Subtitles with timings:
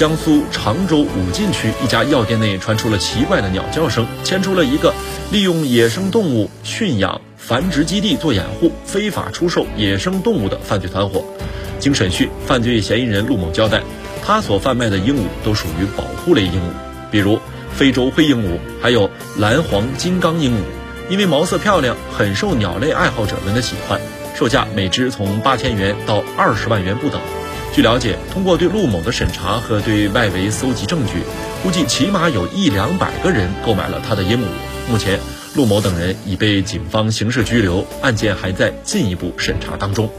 [0.00, 4.94] 江苏常州武进区一家药店内传出了奇怪的鸟叫声，牵出了一个
[5.30, 11.22] 利用野生动物驯养繁殖基地做掩护，非法出售野生动物的犯罪团伙。
[11.78, 13.82] 经审讯，犯罪嫌疑人陆某交代，
[14.24, 17.38] 他所贩卖的鹦鹉都属于保护类鹦鹉，比如
[17.74, 24.00] 非洲灰鹦鹉，还有蓝黄金刚鹦鹉，因为毛色漂亮，很受鸟类爱好者们的喜欢，
[24.34, 27.20] 售价每只从八千元到二十万元不等。
[27.72, 31.22] 据了解，通过对陆某的审查和对外围搜集证据，
[31.62, 34.44] 估计起码有一两百个人购买了他的鹦鹉。
[34.90, 35.20] 目前，
[35.54, 40.10] 陆某等人已被警方刑事拘留，案件还在进一步审查当中。